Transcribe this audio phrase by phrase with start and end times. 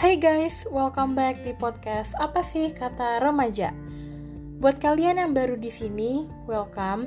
[0.00, 3.68] Hai guys, welcome back di podcast Apa sih kata remaja?
[4.56, 7.04] Buat kalian yang baru di sini, welcome.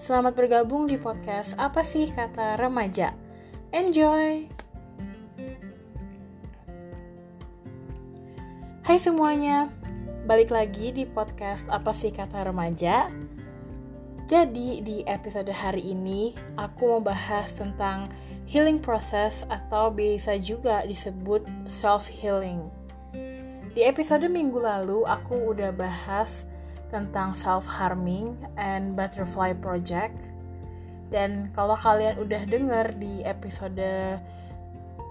[0.00, 3.12] Selamat bergabung di podcast Apa sih kata remaja?
[3.76, 4.48] Enjoy.
[8.88, 9.68] Hai semuanya,
[10.24, 13.12] balik lagi di podcast Apa sih kata remaja?
[14.24, 18.08] Jadi di episode hari ini aku mau bahas tentang
[18.50, 22.66] healing process atau bisa juga disebut self healing.
[23.70, 26.50] Di episode minggu lalu aku udah bahas
[26.90, 30.18] tentang self harming and butterfly project.
[31.14, 34.18] Dan kalau kalian udah denger di episode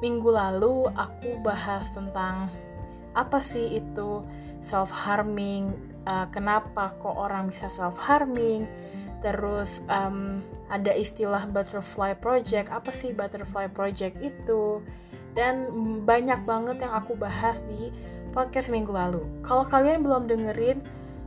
[0.03, 2.51] minggu lalu aku bahas tentang
[3.15, 4.19] apa sih itu
[4.59, 5.71] self harming,
[6.03, 8.67] uh, kenapa kok orang bisa self harming,
[9.19, 10.39] terus um,
[10.71, 12.71] ada istilah butterfly project.
[12.71, 14.79] Apa sih butterfly project itu?
[15.35, 15.69] Dan
[16.07, 17.91] banyak banget yang aku bahas di
[18.31, 19.23] podcast minggu lalu.
[19.43, 20.79] Kalau kalian belum dengerin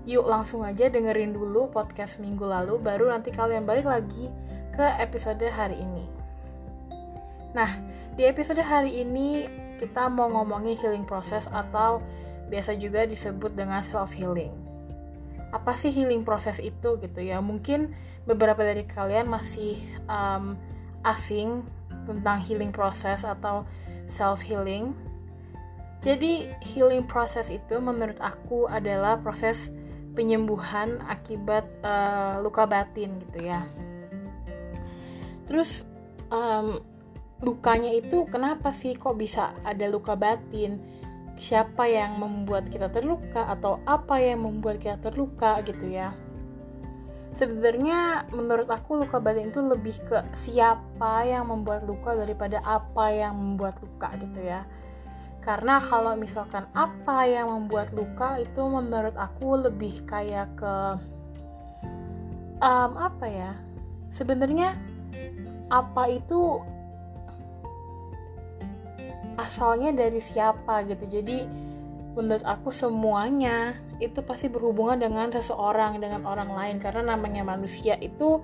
[0.02, 4.26] yuk langsung aja dengerin dulu podcast minggu lalu baru nanti kalian balik lagi
[4.74, 6.04] ke episode hari ini.
[7.54, 7.70] Nah
[8.18, 9.46] di episode hari ini
[9.78, 12.02] kita mau ngomongin healing process atau
[12.50, 14.71] biasa juga disebut dengan self healing
[15.52, 17.38] apa sih healing proses itu gitu ya.
[17.44, 17.92] Mungkin
[18.24, 19.76] beberapa dari kalian masih
[20.08, 20.56] um,
[21.04, 21.62] asing
[22.08, 23.68] tentang healing proses atau
[24.10, 24.96] self healing
[26.02, 29.70] jadi healing proses itu menurut aku adalah proses
[30.18, 33.62] penyembuhan akibat uh, luka batin gitu ya.
[35.46, 35.86] Terus
[36.26, 36.82] um,
[37.38, 40.82] lukanya itu kenapa sih kok bisa ada luka batin
[41.42, 46.14] siapa yang membuat kita terluka atau apa yang membuat kita terluka gitu ya.
[47.34, 53.34] Sebenarnya menurut aku luka batin itu lebih ke siapa yang membuat luka daripada apa yang
[53.34, 54.62] membuat luka gitu ya.
[55.42, 60.74] Karena kalau misalkan apa yang membuat luka itu menurut aku lebih kayak ke
[62.62, 63.52] um, apa ya?
[64.14, 64.78] Sebenarnya
[65.72, 66.62] apa itu
[69.36, 71.04] asalnya dari siapa gitu.
[71.08, 71.44] Jadi
[72.12, 73.72] menurut aku semuanya
[74.02, 76.76] itu pasti berhubungan dengan seseorang dengan orang lain.
[76.82, 78.42] Karena namanya manusia itu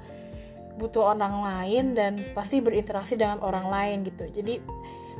[0.79, 4.31] butuh orang lain dan pasti berinteraksi dengan orang lain gitu.
[4.31, 4.63] Jadi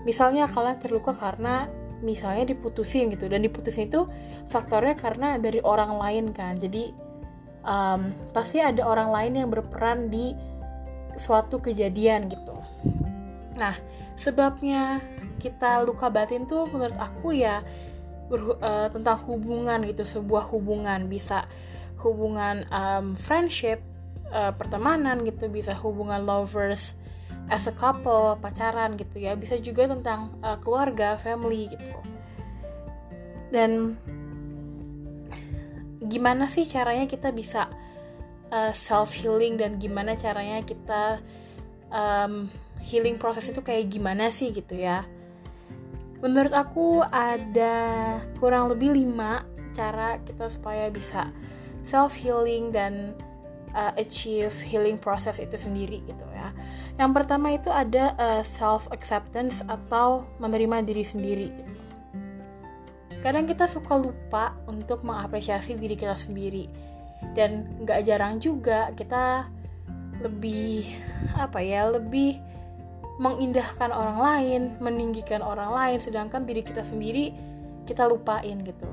[0.07, 1.67] misalnya kalian terluka karena
[2.01, 3.27] misalnya diputusin gitu.
[3.27, 4.07] Dan diputusin itu
[4.49, 6.57] faktornya karena dari orang lain kan.
[6.57, 6.95] Jadi
[7.67, 10.33] um, pasti ada orang lain yang berperan di
[11.19, 12.58] suatu kejadian gitu
[13.59, 13.75] nah
[14.15, 15.03] sebabnya
[15.43, 17.63] kita luka batin tuh menurut aku ya
[18.31, 21.07] ber, uh, tentang hubungan gitu sebuah hubungan.
[21.07, 21.47] Bisa
[22.03, 23.83] hubungan um, friendship
[24.31, 26.95] uh, pertemanan gitu bisa hubungan lovers
[27.49, 29.35] as a couple pacaran gitu ya.
[29.35, 31.99] Bisa juga tentang uh, keluarga family gitu.
[33.49, 33.97] Dan
[36.05, 37.67] gimana sih caranya kita bisa
[38.53, 41.19] uh, self healing dan gimana caranya kita
[41.91, 42.47] um,
[42.89, 45.05] healing proses itu kayak gimana sih gitu ya
[46.25, 47.77] menurut aku ada
[48.43, 51.31] kurang lebih lima cara kita supaya bisa
[51.87, 53.15] self healing dan
[53.75, 56.51] uh, achieve healing process itu sendiri gitu ya.
[56.99, 61.51] Yang pertama itu ada uh, self acceptance atau menerima diri sendiri.
[63.23, 66.67] Kadang kita suka lupa untuk mengapresiasi diri kita sendiri
[67.35, 69.47] dan nggak jarang juga kita
[70.23, 70.99] lebih
[71.39, 72.39] apa ya lebih
[73.19, 77.35] mengindahkan orang lain, meninggikan orang lain, sedangkan diri kita sendiri
[77.83, 78.87] kita lupain gitu.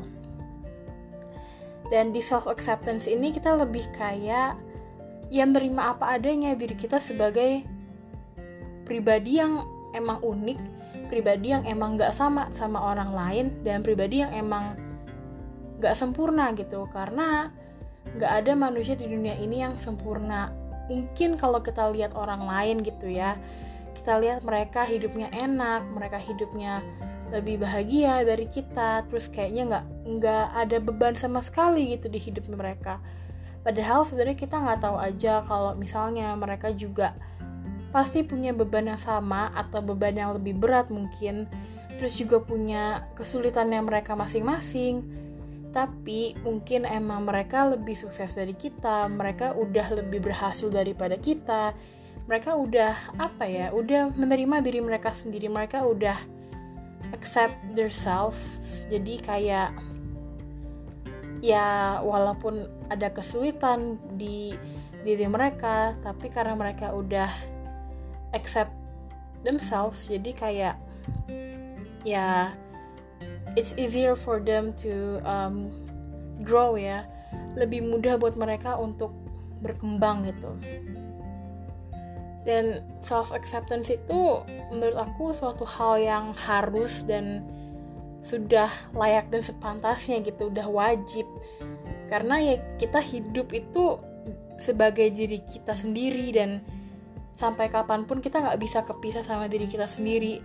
[1.94, 4.58] Dan di self acceptance ini kita lebih kayak
[5.30, 7.62] yang menerima apa adanya diri kita sebagai
[8.86, 9.62] pribadi yang
[9.94, 10.60] emang unik,
[11.14, 14.74] pribadi yang emang gak sama sama orang lain, dan pribadi yang emang
[15.78, 16.90] gak sempurna gitu.
[16.90, 17.54] Karena
[18.18, 20.50] gak ada manusia di dunia ini yang sempurna.
[20.90, 23.38] Mungkin kalau kita lihat orang lain gitu ya,
[23.96, 26.84] kita lihat mereka hidupnya enak mereka hidupnya
[27.34, 29.86] lebih bahagia dari kita terus kayaknya nggak
[30.20, 33.02] nggak ada beban sama sekali gitu di hidup mereka.
[33.66, 37.18] Padahal sebenarnya kita nggak tahu aja kalau misalnya mereka juga
[37.90, 41.50] pasti punya beban yang sama atau beban yang lebih berat mungkin
[41.96, 45.02] terus juga punya kesulitan yang mereka masing-masing.
[45.74, 51.76] Tapi mungkin emang mereka lebih sukses dari kita mereka udah lebih berhasil daripada kita
[52.26, 55.46] mereka udah apa ya udah menerima diri mereka sendiri.
[55.46, 56.18] Mereka udah
[57.14, 58.40] accept themselves.
[58.90, 59.78] Jadi kayak
[61.46, 64.58] ya walaupun ada kesulitan di
[65.06, 67.30] diri mereka tapi karena mereka udah
[68.34, 68.74] accept
[69.46, 70.76] themselves jadi kayak
[72.02, 72.58] ya
[73.54, 75.70] it's easier for them to um,
[76.42, 77.06] grow ya.
[77.54, 79.14] Lebih mudah buat mereka untuk
[79.62, 80.52] berkembang gitu
[82.46, 87.42] dan self acceptance itu menurut aku suatu hal yang harus dan
[88.22, 91.26] sudah layak dan sepantasnya gitu udah wajib.
[92.06, 93.98] Karena ya kita hidup itu
[94.62, 96.62] sebagai diri kita sendiri dan
[97.36, 100.40] sampai kapan pun kita nggak bisa kepisah sama diri kita sendiri.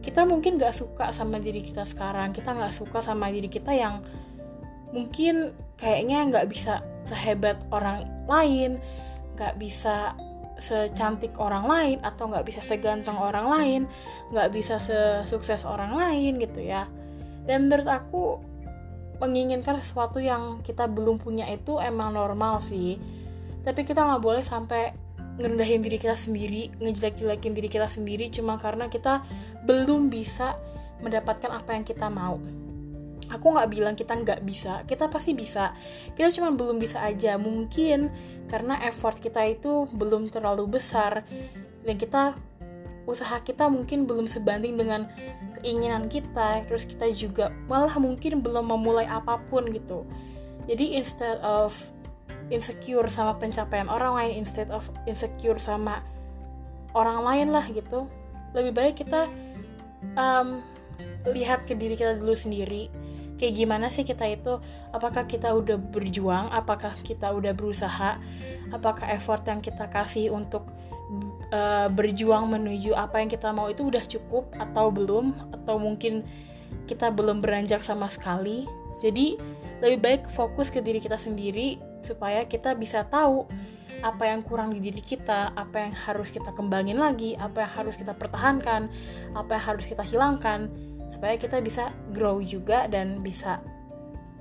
[0.00, 4.00] Kita mungkin nggak suka sama diri kita sekarang kita nggak suka sama diri kita yang
[4.90, 8.82] mungkin kayaknya nggak bisa sehebat orang lain
[9.38, 10.12] nggak bisa
[10.60, 13.80] secantik orang lain atau nggak bisa seganteng orang lain
[14.30, 16.86] nggak bisa sesukses orang lain gitu ya.
[17.48, 18.38] Dan menurut aku
[19.20, 23.00] menginginkan sesuatu yang kita belum punya itu emang normal sih.
[23.60, 24.94] Tapi kita nggak boleh sampai
[25.40, 29.24] ngerendahin diri kita sendiri ngejelek-jelekin diri kita sendiri cuma karena kita
[29.64, 30.60] belum bisa
[31.00, 32.36] mendapatkan apa yang kita mau
[33.30, 34.82] aku nggak bilang kita nggak bisa.
[34.84, 35.72] Kita pasti bisa.
[36.12, 37.38] Kita cuma belum bisa aja.
[37.38, 38.10] Mungkin
[38.50, 41.24] karena effort kita itu belum terlalu besar.
[41.86, 42.36] Dan kita
[43.08, 45.06] usaha kita mungkin belum sebanding dengan
[45.62, 46.66] keinginan kita.
[46.66, 50.04] Terus kita juga malah mungkin belum memulai apa pun gitu.
[50.68, 51.74] Jadi instead of
[52.50, 56.02] insecure sama pencapaian orang lain instead of insecure sama
[56.92, 58.10] orang lain lah gitu
[58.52, 59.30] lebih baik kita
[60.18, 60.58] um,
[61.30, 62.90] lihat ke diri kita dulu sendiri
[63.40, 64.60] kayak gimana sih kita itu?
[64.92, 66.52] Apakah kita udah berjuang?
[66.52, 68.20] Apakah kita udah berusaha?
[68.68, 70.68] Apakah effort yang kita kasih untuk
[71.48, 75.32] uh, berjuang menuju apa yang kita mau itu udah cukup atau belum?
[75.56, 76.28] Atau mungkin
[76.84, 78.68] kita belum beranjak sama sekali?
[79.00, 79.40] Jadi
[79.80, 83.48] lebih baik fokus ke diri kita sendiri supaya kita bisa tahu
[84.00, 87.96] apa yang kurang di diri kita, apa yang harus kita kembangin lagi, apa yang harus
[87.96, 88.88] kita pertahankan,
[89.32, 90.68] apa yang harus kita hilangkan
[91.10, 93.58] supaya kita bisa grow juga dan bisa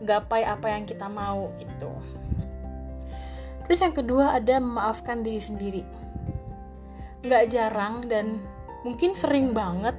[0.06, 1.92] gapai apa yang kita mau gitu.
[3.68, 5.84] Terus yang kedua ada memaafkan diri sendiri.
[7.26, 8.40] Nggak jarang dan
[8.86, 9.94] mungkin sering banget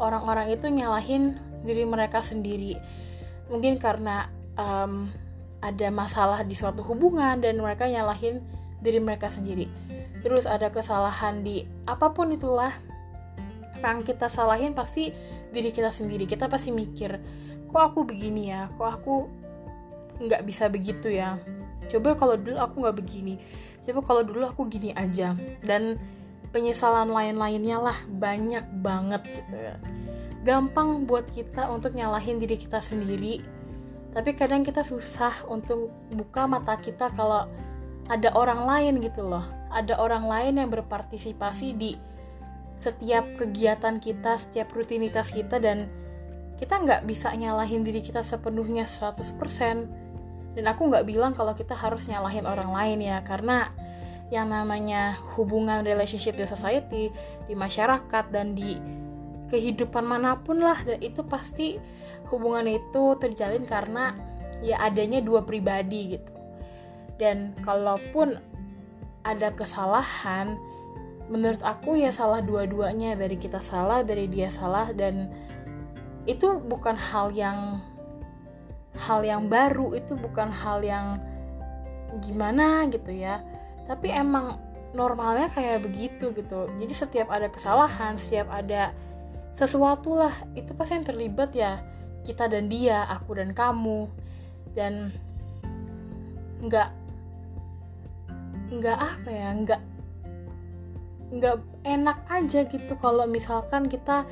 [0.00, 2.74] orang-orang itu nyalahin diri mereka sendiri.
[3.52, 5.12] Mungkin karena um,
[5.60, 8.42] ada masalah di suatu hubungan dan mereka nyalahin
[8.80, 9.68] diri mereka sendiri.
[10.24, 12.72] Terus ada kesalahan di apa pun itulah
[13.90, 15.12] yang kita salahin pasti
[15.52, 16.24] diri kita sendiri.
[16.24, 17.20] Kita pasti mikir
[17.68, 18.70] kok aku begini ya?
[18.72, 19.14] Kok aku
[20.24, 21.36] nggak bisa begitu ya?
[21.90, 23.34] Coba kalau dulu aku nggak begini.
[23.84, 25.36] Coba kalau dulu aku gini aja.
[25.60, 26.00] Dan
[26.54, 29.76] penyesalan lain-lainnya lah banyak banget gitu ya.
[30.44, 33.64] Gampang buat kita untuk nyalahin diri kita sendiri
[34.14, 37.50] tapi kadang kita susah untuk buka mata kita kalau
[38.06, 39.42] ada orang lain gitu loh.
[39.74, 41.98] Ada orang lain yang berpartisipasi di
[42.78, 45.88] setiap kegiatan kita, setiap rutinitas kita dan
[46.60, 49.34] kita nggak bisa nyalahin diri kita sepenuhnya 100%
[50.54, 53.74] dan aku nggak bilang kalau kita harus nyalahin orang lain ya karena
[54.30, 57.04] yang namanya hubungan relationship di society
[57.44, 58.78] di masyarakat dan di
[59.50, 61.76] kehidupan mana pun lah dan itu pasti
[62.32, 64.16] hubungan itu terjalin karena
[64.64, 66.32] ya adanya dua pribadi gitu.
[67.20, 68.34] Dan kalaupun
[69.22, 70.56] ada kesalahan
[71.28, 73.16] menurut aku ya salah dua-duanya.
[73.16, 75.32] Dari kita salah dari dia salah dan
[76.24, 77.80] itu bukan hal yang
[78.96, 79.96] hal yang baru.
[79.96, 81.20] Itu bukan hal yang
[82.20, 83.40] gimana gitu ya.
[83.84, 84.60] Tapi emang
[84.94, 86.70] normalnya kayak begitu gitu.
[86.78, 88.94] Jadi setiap ada kesalahan setiap ada
[89.54, 91.80] sesuatu lah itu pasti yang terlibat ya.
[92.24, 94.08] Kita dan dia aku dan kamu.
[94.74, 95.12] Dan
[96.64, 96.90] nggak
[98.74, 99.93] nggak apa ya nggak
[101.32, 104.28] nggak enak aja gitu kalau misalkan kita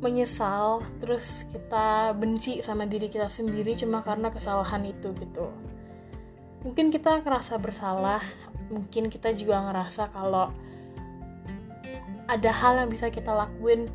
[0.00, 5.52] menyesal terus kita benci sama diri kita sendiri cuma karena kesalahan itu gitu.
[6.64, 8.24] Mungkin kita ngerasa bersalah
[8.72, 10.48] mungkin kita juga ngerasa kalau
[12.30, 13.90] ada hal yang bisa kita lakuin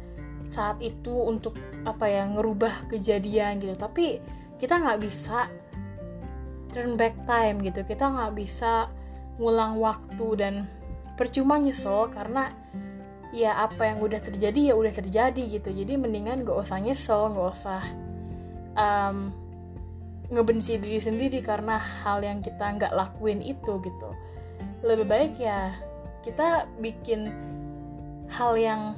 [0.46, 1.58] saat itu untuk
[1.90, 3.74] apa ya ngerubah kejadian gitu.
[3.74, 4.22] Tapi
[4.62, 5.50] kita nggak bisa
[6.76, 8.92] turn back time gitu kita nggak bisa
[9.36, 10.54] ngulang waktu dan
[11.16, 12.52] percuma nyesel karena
[13.36, 15.70] ya apa yang udah terjadi ya udah terjadi gitu.
[15.72, 17.82] Jadi mendingan gak usah nyesel gak usah
[18.76, 19.32] um,
[20.32, 24.10] ngebenci diri sendiri karena hal yang kita nggak lakuin itu gitu.
[24.82, 25.76] Lebih baik ya
[26.26, 27.30] kita bikin
[28.34, 28.98] hal yang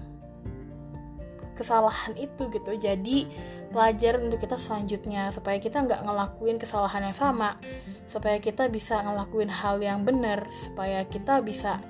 [1.58, 2.72] kesalahan itu gitu.
[2.78, 3.26] Jadi
[3.74, 7.58] pelajaran untuk kita selanjutnya supaya kita nggak ngelakuin kesalahan yang sama
[8.06, 11.82] supaya kita bisa ngelakuin hal yang benar supaya kita bisa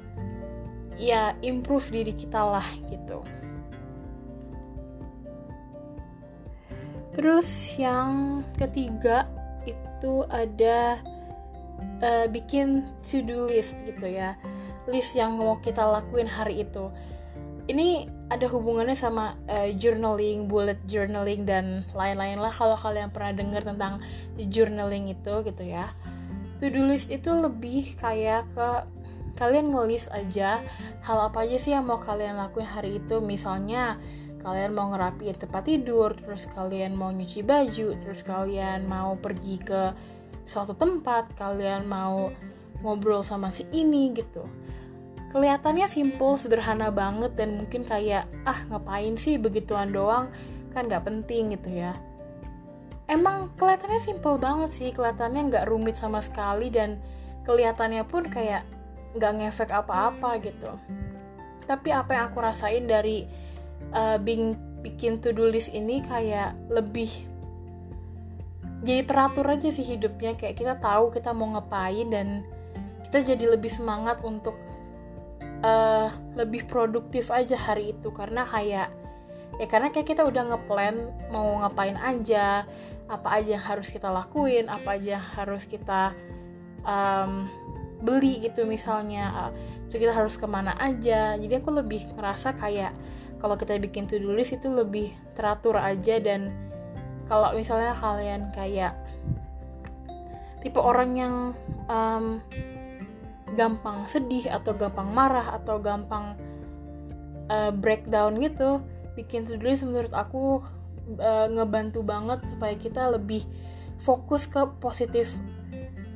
[0.97, 3.21] ya improve diri kita lah gitu.
[7.17, 7.49] Terus
[7.81, 9.25] yang ketiga
[9.65, 11.01] itu ada
[12.01, 14.37] uh, bikin to do list gitu ya.
[14.85, 16.93] List yang mau kita lakuin hari itu
[17.67, 23.63] ini ada hubungannya sama uh, journaling, bullet journaling dan lain-lain lah kalau kalian pernah dengar
[23.63, 24.03] tentang
[24.39, 25.91] journaling itu gitu ya.
[26.59, 28.69] To-do list itu lebih kayak ke
[29.37, 30.57] kalian ngelis aja
[31.05, 33.19] hal apa aja sih yang mau kalian lakuin hari itu.
[33.19, 33.99] Misalnya
[34.41, 39.91] kalian mau ngerapiin tempat tidur, terus kalian mau nyuci baju, terus kalian mau pergi ke
[40.47, 42.31] suatu tempat, kalian mau
[42.81, 44.47] ngobrol sama si ini gitu
[45.37, 50.33] kelihatannya simple sederhana banget dan mungkin kayak ah ngapain sih begituan doang?
[50.73, 51.93] Kan nggak penting gitu ya.
[53.05, 56.97] Emang kelihatannya simple banget sih kelihatannya nggak rumit sama sekali dan
[57.45, 58.65] kelihatannya pun kayak
[59.13, 60.73] nggak ngefek apa-apa gitu.
[61.69, 63.29] Tapi apa yang aku rasain dari
[63.93, 67.13] uh, being bikin to do list ini kayak lebih
[68.81, 70.33] jadi teratur aja sih hidupnya.
[70.33, 72.41] Kayak kita tahu kita mau ngapain dan
[73.05, 74.66] kita jadi lebih semangat untuk
[75.63, 78.09] uh, lebih produktif aja hari itu.
[78.13, 78.89] Karena kayak
[79.57, 82.67] ya karena kayak kita udah ngeplan mau ngapain aja
[83.07, 86.13] apa aja yang harus kita lakuin apa aja yang harus kita
[86.83, 87.47] um,
[88.03, 89.31] beli gitu misalnya.
[89.33, 89.51] Uh,
[89.87, 91.39] kita harus ke mana aja.
[91.39, 92.91] Jadi aku lebih ngerasa kayak
[93.37, 96.19] kalau kita bikin to do list itu lebih teratur aja.
[96.19, 96.51] Dan
[97.27, 98.95] kalau misalnya kalian kayak
[100.61, 101.33] tipe orang yang
[101.87, 102.43] um,
[103.57, 106.37] gampang sedih atau gampang marah atau gampang
[107.49, 108.85] uh, breakdown gitu
[109.17, 110.61] bikin to do list menurut aku
[111.17, 113.41] uh, ngebantu banget supaya kita lebih
[113.97, 115.33] fokus ke positif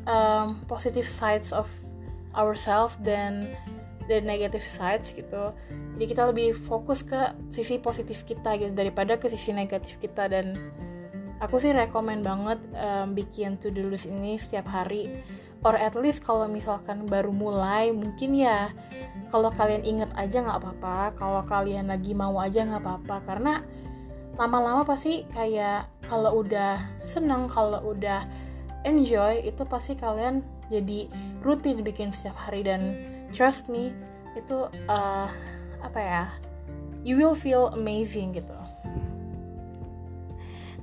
[0.05, 1.65] um, positive sides of
[2.37, 3.49] ourselves dan
[4.05, 5.53] dan negative sides gitu.
[5.95, 10.27] Jadi kita lebih fokus ke sisi positif kita gitu daripada ke sisi negatif kita.
[10.27, 10.51] Dan
[11.39, 15.21] aku sih rekomend banget um, bikin to do list ini setiap hari
[15.61, 18.73] or at least kalau misalkan baru mulai mungkin ya
[19.29, 23.15] kalau kalian inget aja nggak apa-apa kalau kalian lagi mau aja nggak apa-apa.
[23.25, 23.53] Karena
[24.35, 28.25] lama-lama pasti kayak kalau udah seneng kalau udah
[28.83, 31.05] enjoy itu pasti kalian jadi
[31.45, 32.65] rutin bikin setiap hari.
[32.65, 32.97] Dan
[33.29, 33.93] trust me
[34.33, 35.27] itu uh,
[35.81, 36.23] apa ya
[37.03, 38.60] you will feel amazing gitu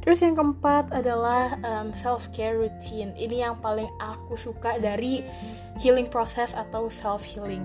[0.09, 3.13] Terus yang keempat adalah um, self care routine.
[3.13, 5.21] Ini yang paling aku suka dari
[5.85, 7.61] healing process atau self healing.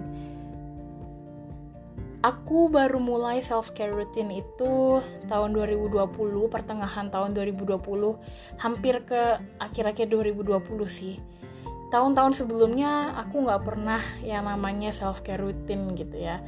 [2.19, 4.99] Aku baru mulai self care routine itu
[5.31, 6.03] tahun 2020,
[6.51, 7.79] pertengahan tahun 2020,
[8.59, 11.23] hampir ke akhir-akhir 2020 sih.
[11.95, 16.43] Tahun-tahun sebelumnya aku nggak pernah yang namanya self care routine gitu ya.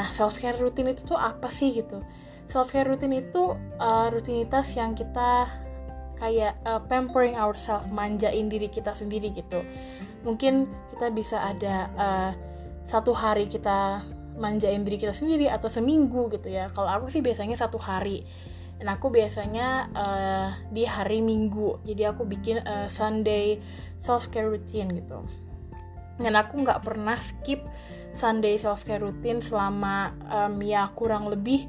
[0.00, 2.00] Nah self care routine itu tuh apa sih gitu?
[2.54, 5.50] Self care rutin itu uh, rutinitas yang kita
[6.14, 9.66] kayak uh, pampering ourselves, manjain diri kita sendiri gitu.
[10.22, 12.30] Mungkin kita bisa ada uh,
[12.86, 14.06] satu hari kita
[14.38, 16.70] manjain diri kita sendiri atau seminggu gitu ya.
[16.70, 18.22] Kalau aku sih biasanya satu hari.
[18.78, 21.82] Dan aku biasanya uh, di hari Minggu.
[21.82, 23.58] Jadi aku bikin uh, Sunday
[23.98, 25.26] self care routine gitu.
[26.22, 27.66] Dan aku nggak pernah skip
[28.14, 31.66] Sunday self care routine selama um, ya kurang lebih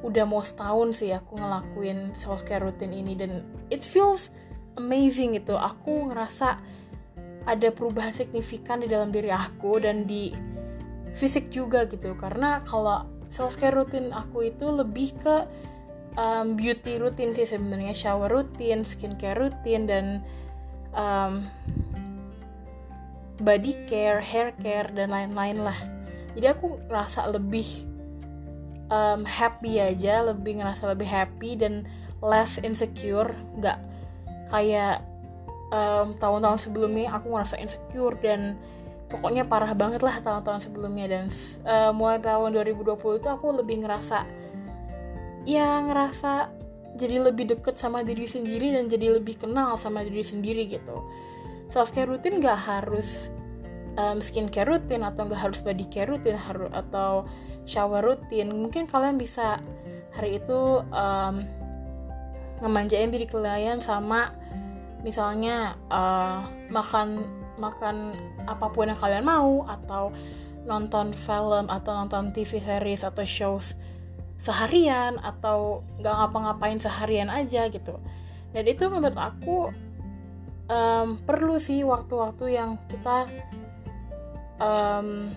[0.00, 4.32] udah mau setahun sih aku ngelakuin self care rutin ini dan it feels
[4.80, 5.60] amazing gitu.
[5.60, 6.56] Aku ngerasa
[7.44, 10.32] ada perubahan signifikan di dalam diri aku dan di
[11.12, 12.16] fisik juga gitu.
[12.16, 15.36] Karena kalau self care rutin aku itu lebih ke
[16.16, 20.06] um, beauty rutin sih sebenarnya shower rutin skincare rutin dan
[20.96, 21.44] um,
[23.40, 25.76] body care hair care dan lain-lain lah.
[26.36, 27.89] Jadi aku ngerasa lebih
[28.90, 31.86] um, happy aja lebih ngerasa lebih happy dan
[32.20, 33.32] less insecure.
[33.56, 33.78] Nggak
[34.50, 35.06] kayak
[35.72, 38.58] um, tahun-tahun sebelumnya aku ngerasa insecure dan
[39.08, 41.06] pokoknya parah banget lah tahun-tahun sebelumnya.
[41.08, 41.24] Dan
[41.64, 44.26] uh, mulai tahun 2020 itu aku lebih ngerasa
[45.48, 46.52] ya ngerasa
[47.00, 51.06] jadi lebih deket sama diri sendiri dan jadi lebih kenal sama diri sendiri gitu.
[51.70, 53.30] Self care rutin gak harus
[53.96, 57.26] um, skincare rutin atau nggak harus body care rutin harus atau
[57.64, 58.52] shower rutin.
[58.52, 59.60] Mungkin kalian bisa
[60.14, 61.34] hari itu um,
[62.60, 64.36] ngemanjain diri kalian sama
[65.00, 67.24] misalnya uh, makan
[67.56, 68.12] makan
[68.44, 70.12] apa pun yang kalian mau atau
[70.68, 73.76] nonton film atau nonton TV series atau shows
[74.40, 78.00] seharian atau nggak ngapa-ngapain seharian aja gitu.
[78.50, 79.72] Dan itu menurut aku
[80.68, 83.28] um, perlu sih waktu-waktu yang kita
[84.60, 85.32] um,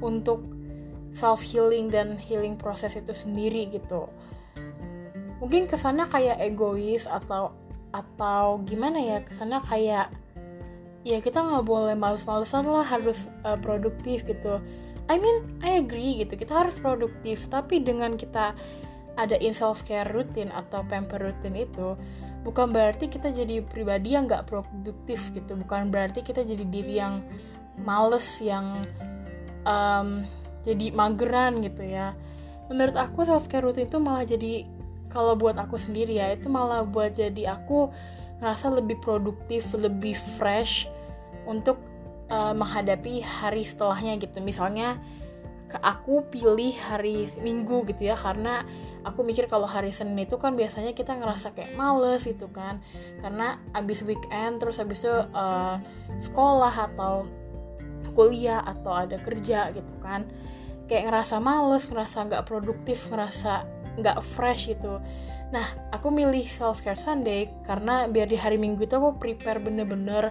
[0.00, 0.55] untuk
[1.16, 4.12] self healing dan healing proses itu sendiri gitu.
[5.40, 7.56] Mungkin kesannya kayak egois atau
[7.88, 10.12] atau gimana ya kesannya kayak
[11.08, 14.60] ya kita nggak boleh males-malesan lah harus uh, produktif gitu.
[15.08, 17.48] I mean I agree gitu kita harus produktif.
[17.48, 18.52] Tapi dengan kita
[19.16, 21.96] ada in self care rutin atau pamper rutin itu
[22.44, 25.56] bukan berarti kita jadi pribadi yang nggak produktif gitu.
[25.56, 27.24] Bukan berarti kita jadi diri yang
[27.80, 28.76] males yang
[29.64, 30.28] um,
[30.66, 32.18] jadi mageran gitu ya.
[32.66, 34.66] Menurut aku self care rutin itu malah jadi
[35.06, 37.94] kalau buat aku sendiri ya itu malah buat jadi aku
[38.42, 40.90] ngerasa lebih produktif lebih fresh
[41.46, 41.78] untuk
[42.28, 44.42] uh, menghadapi hari setelahnya gitu.
[44.42, 44.98] Misalnya
[45.66, 48.62] ke aku pilih hari Minggu gitu ya karena
[49.02, 52.82] aku mikir kalau hari Senin itu kan biasanya kita ngerasa kayak males gitu kan.
[53.22, 55.78] Karena abis weekend terus abis itu uh,
[56.18, 57.30] sekolah atau
[58.16, 60.24] kuliah atau ada kerja gitu kan
[60.86, 63.66] kayak ngerasa males ngerasa nggak produktif ngerasa
[63.98, 65.02] nggak fresh gitu.
[65.50, 70.30] Nah aku milih self care Sunday karena biar di hari Minggu itu aku prepare bener-bener.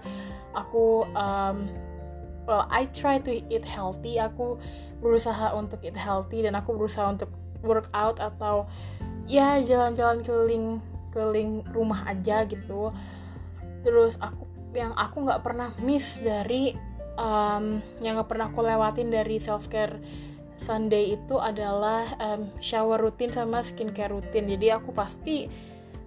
[0.55, 1.57] Aku um,
[2.47, 4.21] well I try to eat healthy.
[4.21, 4.59] Aku
[5.03, 7.31] berusaha untuk eat healthy dan aku berusaha untuk
[7.65, 8.69] workout atau
[9.25, 10.67] ya jalan-jalan keliling
[11.09, 12.93] keliling rumah aja gitu.
[13.83, 14.45] Terus aku
[14.75, 16.75] yang aku nggak pernah miss dari
[17.15, 19.95] um, yang nggak pernah aku lewatin dari self care
[20.55, 25.47] Sunday itu adalah um, shower rutin sama skincare rutin jadi aku pasti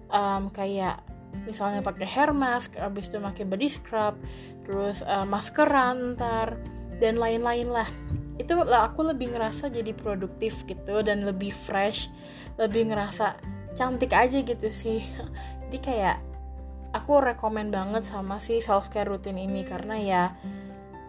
[0.09, 1.05] um, kayak
[1.45, 4.17] misalnya pakai hair mask habis itu pakai body scrub
[4.65, 6.57] terus uh, maskeran ntar
[6.99, 7.87] dan lain-lain lah.
[8.35, 12.11] Itu lah aku lebih ngerasa jadi produktif gitu dan lebih fresh
[12.59, 13.39] lebih ngerasa
[13.73, 14.99] cantik aja gitu sih.
[15.67, 16.17] Jadi kayak
[16.91, 20.23] aku rekomend banget sama si self care rutin ini karena ya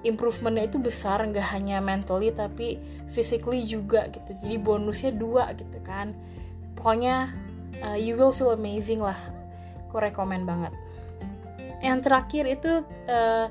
[0.01, 2.81] improvementnya itu besar nggak hanya mentally tapi
[3.13, 4.33] physically juga gitu.
[4.41, 6.17] Jadi bonusnya dua gitu kan.
[6.77, 7.33] Pokoknya
[7.85, 9.17] uh, you will feel amazing lah.
[9.89, 10.73] Aku rekomend banget.
[11.85, 12.73] Yang terakhir itu
[13.09, 13.47] uh,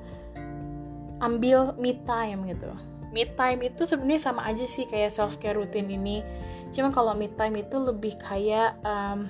[1.22, 2.72] ambil me time gitu.
[3.10, 6.26] Me time itu sebenarnya sama aja sih kayak self care rutin ini.
[6.74, 9.26] Cuma kalau me time itu lebih kayak um,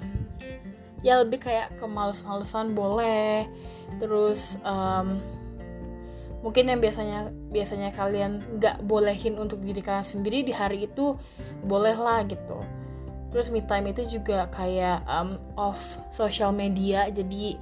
[1.00, 3.48] ya lebih kayak kemales-malesan boleh.
[4.00, 5.20] Terus um,
[6.40, 11.20] mungkin yang biasanya biasanya kalian nggak bolehin untuk diri kalian sendiri di hari itu
[11.64, 12.64] boleh lah gitu.
[13.30, 15.80] Terus me time itu juga kayak um, off
[16.16, 17.60] social media jadi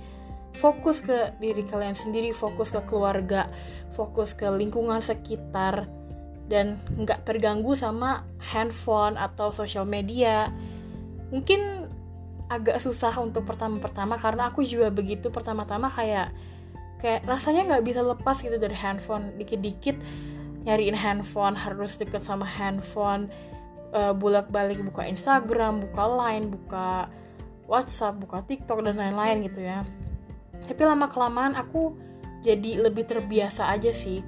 [0.56, 3.46] fokus ke diri kalian sendiri fokus ke keluarga
[3.94, 5.86] fokus ke lingkungan sekitar
[6.48, 10.50] dan nggak terganggu sama handphone atau social media.
[11.28, 11.60] Mungkin
[12.48, 16.32] agak susah untuk pertama-pertama karena aku juga begitu pertama-tama kayak
[16.98, 19.98] kayak rasanya nggak bisa lepas gitu dari handphone dikit-dikit
[20.66, 23.32] nyariin handphone harus deket sama handphone
[23.96, 27.08] uh, bolak-balik buka Instagram, buka Line, buka
[27.68, 29.84] WhatsApp, buka TikTok dan lain-lain gitu ya.
[30.68, 31.96] Tapi lama kelamaan aku
[32.44, 34.24] jadi lebih terbiasa aja sih.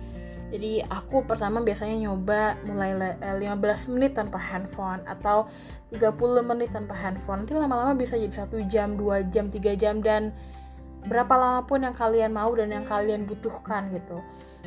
[0.50, 5.46] Jadi aku pertama biasanya nyoba mulai 15 eh, menit tanpa handphone atau
[5.94, 6.10] 30
[6.42, 7.46] menit tanpa handphone.
[7.46, 10.34] Nanti lama-lama bisa jadi satu jam, dua jam, tiga jam dan
[11.08, 14.20] berapa lama pun yang kalian mau dan yang kalian butuhkan gitu.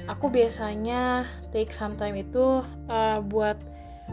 [0.09, 3.61] Aku biasanya take some time itu uh, buat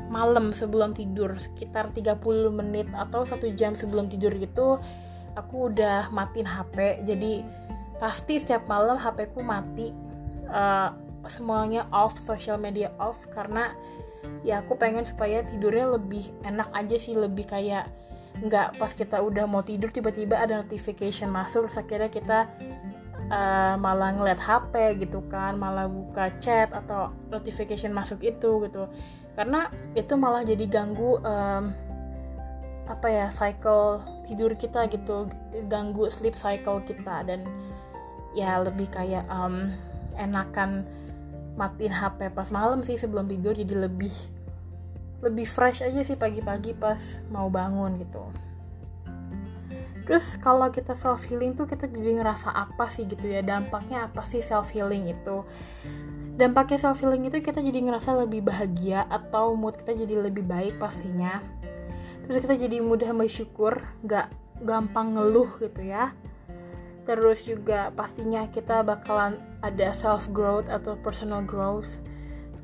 [0.07, 2.19] malam sebelum tidur sekitar 30
[2.53, 4.79] menit atau satu jam sebelum tidur gitu
[5.35, 7.43] aku udah matiin HP jadi
[7.99, 9.91] pasti setiap malam HP ku mati
[10.47, 10.95] uh,
[11.27, 13.75] semuanya off social media off karena
[14.41, 17.91] ya aku pengen supaya tidurnya lebih enak aja sih lebih kayak
[18.39, 22.39] nggak pas kita udah mau tidur tiba-tiba ada notification masuk terus akhirnya kita
[23.29, 28.87] uh, malah ngeliat HP gitu kan malah buka chat atau notification masuk itu gitu.
[29.35, 31.63] Karena itu malah jadi ganggu um,
[32.89, 35.29] apa ya cycle tidur kita gitu
[35.69, 37.45] ganggu sleep cycle kita dan
[38.33, 39.69] ya lebih kayak um,
[40.17, 40.85] enakan
[41.53, 44.11] matiin HP pas malam sih sebelum tidur jadi lebih
[45.19, 48.23] lebih fresh aja sih pagi-pagi pas mau bangun gitu.
[50.09, 53.45] Terus kalau kita self healing tuh kita jadi ngerasa apa sih gitu ya?
[53.45, 55.45] Dampaknya apa sih self healing itu?
[56.33, 60.81] Dampaknya self healing itu kita jadi ngerasa lebih bahagia atau mood kita jadi lebih baik
[60.81, 61.43] pastinya.
[62.25, 64.33] Terus kita jadi mudah bersyukur gak
[64.65, 66.09] gampang ngeluh gitu ya.
[67.05, 72.01] Terus juga pastinya kita bakalan ada self growth atau personal growth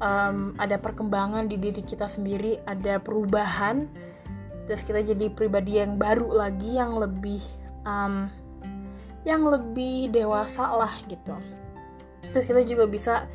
[0.05, 3.89] um, ada perkembangan di diri kita sendiri ada perubahan.
[4.69, 7.41] Terus kita jadi pribadi yang baru lagi yang lebih
[7.85, 8.29] um,
[9.25, 11.33] yang lebih dewasa lah gitu.
[12.29, 13.25] Terus kita juga bisa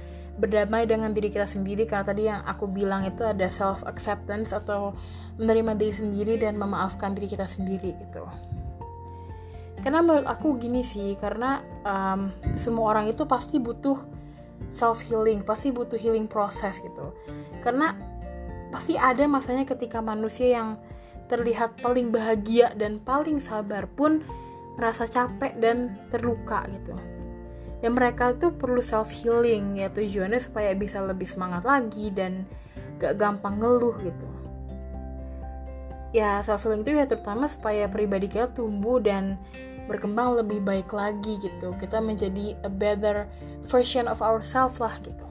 [0.40, 4.96] berdamai dengan diri kita sendiri karena tadi yang aku bilang itu ada self acceptance atau
[5.37, 8.24] menerima diri sendiri dan memaafkan diri kita sendiri gitu.
[9.80, 13.96] Karena menurut aku gini sih karena um, semua orang itu pasti butuh
[14.68, 17.16] self healing pasti butuh healing proses gitu.
[17.64, 17.96] Karena
[18.70, 20.68] pasti ada masanya ketika manusia yang
[21.26, 24.22] terlihat paling bahagia dan paling sabar pun
[24.74, 26.94] merasa capek dan terluka gitu.
[27.80, 32.44] Ya mereka itu perlu self healing ya tujuannya supaya bisa lebih semangat lagi dan
[33.00, 34.28] gak gampang ngeluh gitu.
[36.10, 39.38] Ya self healing itu ya terutama supaya pribadi kita tumbuh dan
[39.90, 41.74] berkembang lebih baik lagi gitu.
[41.74, 43.26] Kita menjadi a better
[43.66, 45.26] version of ourselves lah gitu.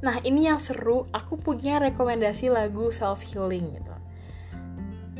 [0.00, 1.04] Nah ini yang seru.
[1.12, 3.94] Aku punya rekomendasi lagu self healing gitu.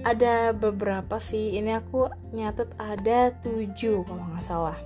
[0.02, 1.54] Ada beberapa sih.
[1.60, 4.78] Ini aku nyatet ada tujuh kalau nggak salah.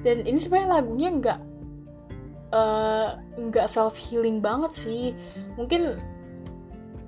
[0.00, 1.40] Dan ini sebenarnya lagunya nggak
[2.54, 3.08] eh,
[3.50, 5.12] nggak uh, self healing banget sih.
[5.60, 6.13] Mungkin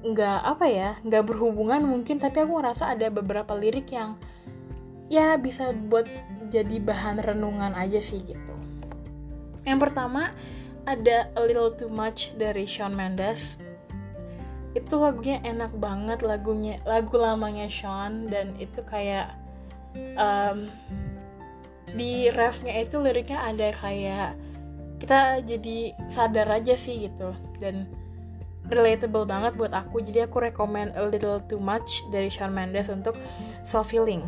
[0.06, 4.14] nggak apa ya nggak berhubungan mungkin tapi aku ngerasa ada beberapa lirik yang
[5.10, 6.06] ya bisa buat
[6.50, 8.54] jadi bahan renungan aja sih gitu.
[9.66, 10.30] Yang pertama
[10.86, 13.58] ada A Little Too Much dari Shawn Mendes.
[14.78, 19.34] Itu lagunya enak banget lagunya lagu lamanya Shawn dan itu kayak
[20.14, 20.70] um,
[21.98, 24.38] di refnya itu liriknya ada kayak
[25.02, 25.78] kita jadi
[26.14, 27.34] sadar aja sih gitu.
[27.58, 27.90] Dan
[28.68, 30.02] relatable banget buat aku.
[30.02, 33.14] Jadi aku recommend a little too much dari Shawn Mendes untuk
[33.62, 34.26] self healing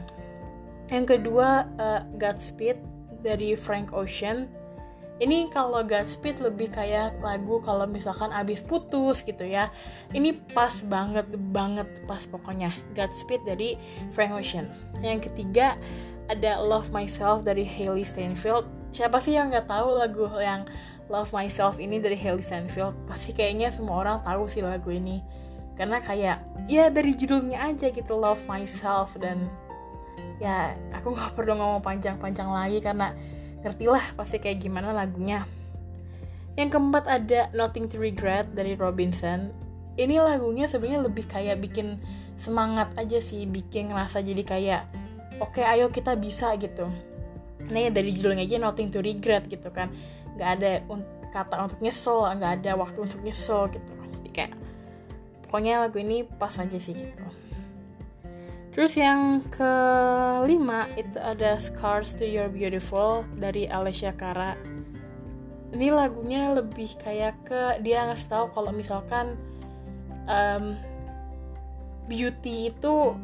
[0.88, 2.80] yang kedua uh, Godspeed
[3.20, 4.48] dari Frank Ocean.
[5.18, 9.68] Ini kalau Godspeed lebih kayak lagu kalau misalkan abis putus gitu ya.
[10.14, 12.70] Ini pas banget banget pas pokoknya.
[12.94, 13.74] Godspeed dari
[14.14, 14.70] Frank Ocean.
[15.02, 15.74] Yang ketiga
[16.30, 18.70] ada Love Myself dari Hailey Steinfeld.
[18.94, 20.64] Siapa sih yang nggak tahu lagu yang
[21.08, 25.24] Love Myself ini dari Hailey Steinfeld pasti kayaknya semua orang tahu sih lagu ini.
[25.74, 29.16] Karena kayak ya dari judulnya aja gitu Love Myself.
[29.16, 29.48] Dan
[30.38, 33.16] ya aku nggak perlu ngomong panjang-panjang lagi karena
[33.64, 35.48] ngertilah pasti kayak gimana lagunya.
[36.54, 39.54] Yang keempat ada Nothing to Regret dari Robinson.
[39.98, 41.98] Ini lagunya sebenarnya lebih kayak bikin
[42.38, 44.82] semangat aja sih bikin ngerasa jadi kayak
[45.42, 46.86] oke okay, ayo kita bisa gitu
[47.66, 49.90] ya dari judulnya aja nothing to regret gitu kan.
[50.38, 50.70] Nggak ada
[51.28, 53.92] kata untuk nyesel nggak ada waktu untuk nyesel gitu.
[54.08, 54.52] Jadi kayak
[55.46, 57.26] pokoknya lagu ini pas aja sih gitu.
[58.78, 64.54] Terus yang kelima itu ada Scars to Your Beautiful dari Alessia Cara.
[65.74, 69.34] Ini lagunya lebih kayak ke dia ngasih tahu kalau misalkan
[70.30, 70.78] um,
[72.06, 73.18] beauty itu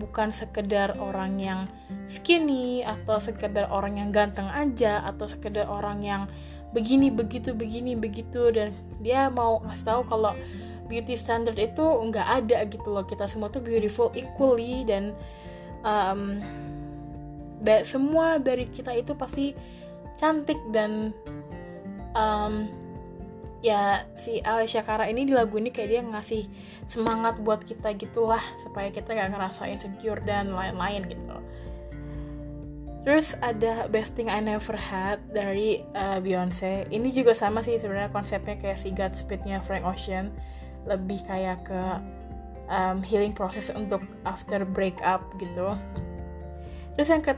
[0.00, 1.60] bukan sekedar orang yang
[2.08, 6.22] skinny atau sekedar orang yang ganteng aja atau sekedar orang yang
[6.72, 8.48] begini begitu begini begitu.
[8.52, 8.72] Dan
[9.04, 10.32] dia mau ngasih tahu kalau
[10.88, 13.04] beauty standard itu nggak ada gitu loh.
[13.04, 15.12] Kita semua tuh beautiful equally dan
[15.84, 16.40] um,
[17.86, 19.54] semua dari kita itu pasti
[20.18, 21.14] cantik dan
[22.16, 22.81] um,
[23.62, 26.50] ya si Alessia Cara ini di lagu ini kayak dia ngasih
[26.90, 31.36] semangat buat kita gitulah supaya kita gak ngerasa insecure dan lain-lain gitu.
[33.02, 38.14] Terus ada Best Thing I Never Had dari uh, Beyonce ini juga sama sih sebenarnya
[38.14, 40.30] konsepnya kayak si Godspeed-nya Frank Ocean.
[40.86, 41.82] Lebih kayak ke
[42.70, 45.74] um, healing process untuk after breakup gitu.
[46.94, 47.34] Terus yang ke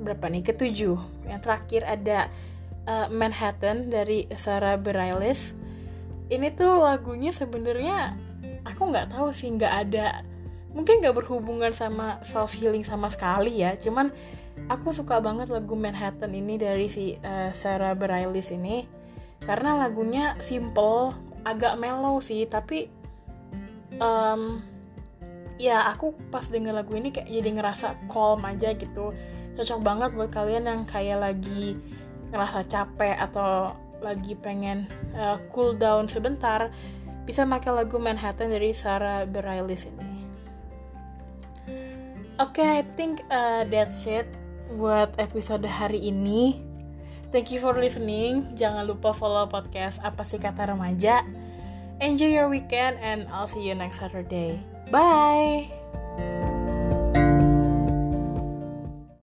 [0.00, 0.40] berapa nih?
[0.40, 0.96] Ketujuh.
[1.28, 2.18] Yang terakhir ada
[2.86, 5.54] uh, Manhattan dari Sarah Bareilles.
[6.32, 8.16] Ini tuh lagunya sebenarnya
[8.64, 10.24] aku nggak tahu sih nggak ada
[10.72, 13.76] mungkin nggak berhubungan sama self healing sama sekali ya.
[13.76, 14.08] Cuman
[14.72, 18.88] aku suka banget lagu Manhattan ini dari si uh, Sarah Bareilles ini
[19.42, 22.86] karena lagunya simple agak mellow sih tapi
[23.98, 24.62] um,
[25.58, 29.12] ya aku pas denger lagu ini kayak jadi ngerasa calm aja gitu.
[29.52, 31.76] Cocok banget buat kalian yang kayak lagi
[32.32, 36.72] ngerasa capek atau lagi pengen uh, cool down sebentar
[37.22, 40.10] bisa pakai lagu Manhattan dari Sarah Bareilles ini.
[42.42, 44.26] Oke, okay, I think uh, that's it
[44.74, 46.58] buat episode hari ini.
[47.30, 48.58] Thank you for listening.
[48.58, 51.24] Jangan lupa follow podcast apa sih kata remaja.
[52.02, 54.58] Enjoy your weekend and I'll see you next Saturday.
[54.90, 56.51] Bye.